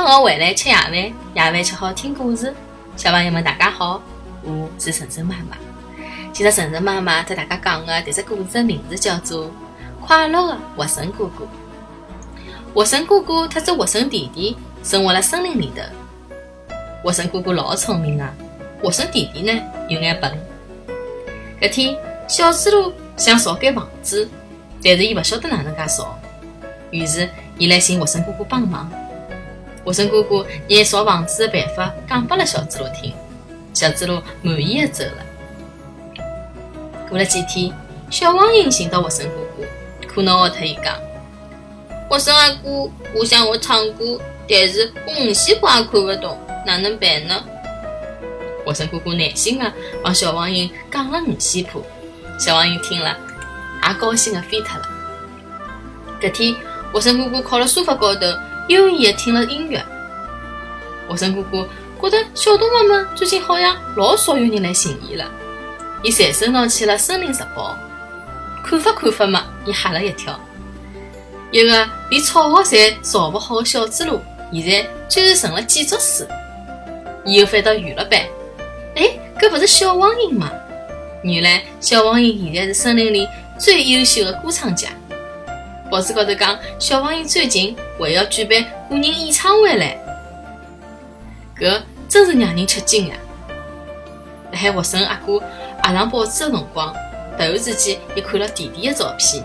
[0.00, 2.54] 放学回来吃夜饭，夜饭吃好听故事。
[2.96, 4.00] 小朋友们，大家好，
[4.44, 5.56] 我是晨晨妈妈。
[6.32, 9.46] 今朝晨晨妈妈和大家讲的这只故事的名字叫做
[10.00, 11.44] 《快乐的活神哥哥》。
[12.72, 15.82] 活神哥哥和只活神弟弟生活在森林里头。
[17.02, 18.32] 活神哥哥老聪明啊，
[18.80, 20.32] 活神弟弟呢有眼笨。
[21.60, 21.96] 搿天，
[22.28, 24.28] 小猪猡想造间房子，
[24.80, 26.16] 但是伊勿晓得哪能介造，
[26.92, 27.28] 于是
[27.58, 28.88] 伊来寻活神哥哥帮忙。
[29.88, 33.14] 活神哥哥拿造房子的办法讲拨了小猪猡听，
[33.72, 36.22] 小猪猡满意的走了。
[37.08, 37.72] 过了几天，
[38.10, 40.94] 小黄莺寻到活神哥哥，苦恼的特伊讲
[42.06, 47.42] ：“活神阿哥，我想学唱歌，但是我五线谱也看勿懂，哪能办呢？”
[48.66, 49.72] 活神哥哥耐心的
[50.04, 51.82] 帮小黄莺讲了五线谱，
[52.38, 53.16] 小黄莺听了
[53.88, 54.86] 也高兴的飞脱了。
[56.20, 56.54] 搿天，
[56.92, 58.26] 活神哥哥靠辣沙发高头。
[58.68, 59.82] 悠闲地听了音乐，
[61.08, 61.66] 活神哥哥
[62.00, 65.24] 觉得小动物们最近好像老少有人来寻伊了。
[66.02, 67.74] 伊随手拿起了《森林日报》，
[68.68, 70.38] 看发看发嘛，伊吓了一跳。
[71.50, 74.20] 一个连草稿侪造勿好的小猪猡，
[74.52, 76.28] 现在居然成了建筑师。
[77.24, 78.20] 伊又翻到娱乐版，
[78.96, 80.52] 哎，搿勿是小黄莺吗？
[81.22, 83.26] 原来小黄莺现在是森林里
[83.58, 84.88] 最优秀的歌唱家。
[85.90, 89.96] 报纸高头讲，小朋友最近还要举办个人演唱会唻，
[91.58, 93.16] 搿真是让人吃惊呀！
[94.52, 95.38] 辣海活神阿哥
[95.82, 96.92] 合上报纸的辰光，
[97.36, 99.42] 突然之间又看了弟弟的照片。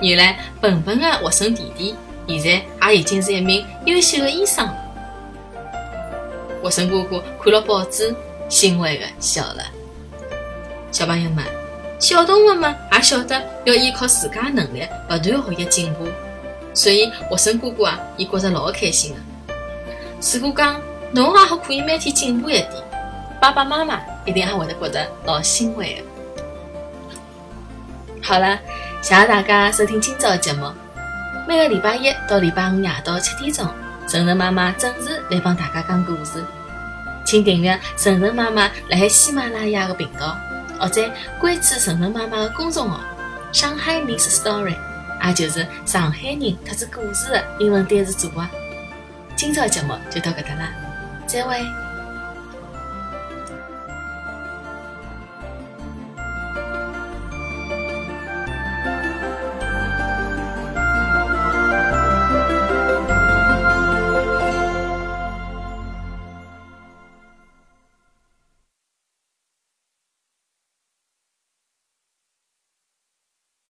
[0.00, 2.40] 原来笨笨的活神弟弟现
[2.80, 4.76] 在也已经是一名优秀的医生了。
[6.62, 8.14] 活神哥哥看了报纸，
[8.48, 9.64] 欣慰的笑了。
[10.92, 11.59] 小朋友们。
[12.00, 16.08] 小动物们也晓得要依靠自家能力不断学习进步，
[16.72, 19.20] 所以活神哥哥啊，伊觉着老开心的。
[20.32, 20.80] 如果讲
[21.12, 22.72] 侬也好可以每天进步一点，
[23.38, 26.02] 爸爸妈妈一定也会得觉得老欣慰的。
[28.22, 28.58] 好了，
[29.02, 30.72] 谢谢大家收听今朝的节目。
[31.46, 33.66] 每个礼拜一到礼拜五夜到七点钟，
[34.08, 36.42] 晨晨妈妈准时来帮大家讲故事。
[37.26, 40.34] 请订阅晨晨妈妈辣海喜马拉雅的频道。
[40.80, 41.08] 或者
[41.38, 43.00] 关注晨晨妈妈的公众号
[43.52, 44.74] “上海 Miss Story”，
[45.26, 48.46] 也就是上海人特指故事的英文单词组合。
[49.36, 50.72] 今朝节目就到搿搭啦，
[51.26, 51.89] 再会。